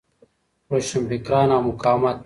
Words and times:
روشنفکران 0.69 1.51
او 1.51 1.61
مقاومت 1.63 2.19